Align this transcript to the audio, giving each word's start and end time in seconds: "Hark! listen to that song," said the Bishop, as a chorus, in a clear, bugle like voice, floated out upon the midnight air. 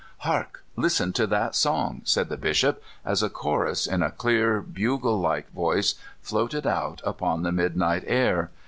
"Hark! 0.21 0.63
listen 0.75 1.13
to 1.13 1.27
that 1.27 1.53
song," 1.53 2.01
said 2.05 2.27
the 2.29 2.35
Bishop, 2.35 2.81
as 3.05 3.21
a 3.21 3.29
chorus, 3.29 3.85
in 3.85 4.01
a 4.01 4.09
clear, 4.09 4.59
bugle 4.59 5.19
like 5.19 5.51
voice, 5.51 5.93
floated 6.23 6.65
out 6.65 7.03
upon 7.05 7.43
the 7.43 7.51
midnight 7.51 8.03
air. 8.07 8.49